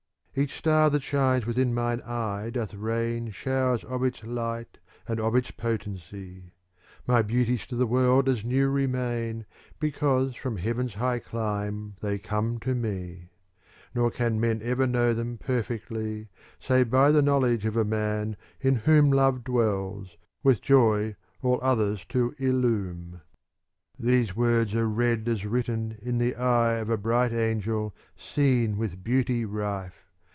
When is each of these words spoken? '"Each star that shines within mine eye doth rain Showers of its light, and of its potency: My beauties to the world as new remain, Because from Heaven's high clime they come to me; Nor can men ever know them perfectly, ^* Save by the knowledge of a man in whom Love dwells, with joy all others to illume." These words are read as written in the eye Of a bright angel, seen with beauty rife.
'"Each 0.41 0.55
star 0.55 0.89
that 0.91 1.03
shines 1.03 1.45
within 1.45 1.73
mine 1.73 1.99
eye 2.03 2.51
doth 2.53 2.73
rain 2.73 3.31
Showers 3.31 3.83
of 3.83 4.01
its 4.01 4.23
light, 4.23 4.79
and 5.05 5.19
of 5.19 5.35
its 5.35 5.51
potency: 5.51 6.53
My 7.05 7.21
beauties 7.21 7.65
to 7.67 7.75
the 7.75 7.85
world 7.85 8.29
as 8.29 8.45
new 8.45 8.69
remain, 8.69 9.45
Because 9.77 10.35
from 10.37 10.55
Heaven's 10.55 10.93
high 10.93 11.19
clime 11.19 11.97
they 11.99 12.17
come 12.17 12.59
to 12.61 12.73
me; 12.73 13.27
Nor 13.93 14.09
can 14.09 14.39
men 14.39 14.61
ever 14.63 14.87
know 14.87 15.13
them 15.13 15.37
perfectly, 15.37 16.21
^* 16.21 16.27
Save 16.65 16.89
by 16.89 17.11
the 17.11 17.21
knowledge 17.21 17.65
of 17.65 17.75
a 17.75 17.83
man 17.83 18.37
in 18.61 18.75
whom 18.75 19.11
Love 19.11 19.43
dwells, 19.43 20.15
with 20.43 20.61
joy 20.61 21.17
all 21.41 21.59
others 21.61 22.05
to 22.05 22.33
illume." 22.39 23.19
These 23.99 24.33
words 24.33 24.75
are 24.75 24.87
read 24.87 25.27
as 25.27 25.45
written 25.45 25.97
in 26.01 26.19
the 26.19 26.35
eye 26.37 26.75
Of 26.75 26.89
a 26.89 26.95
bright 26.95 27.33
angel, 27.33 27.93
seen 28.15 28.77
with 28.77 29.03
beauty 29.03 29.43
rife. 29.43 29.97